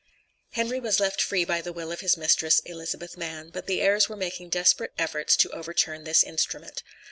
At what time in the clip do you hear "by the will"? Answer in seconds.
1.45-1.91